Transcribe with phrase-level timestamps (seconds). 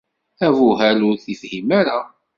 [0.45, 1.99] Abuhal ur t-ifhim ara.